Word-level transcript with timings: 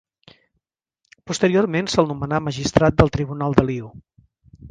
Posteriorment 1.31 1.91
se'l 1.95 2.09
nomenà 2.13 2.41
magistrat 2.47 2.99
del 3.03 3.13
Tribunal 3.17 3.57
de 3.61 3.67
Lió. 3.71 3.93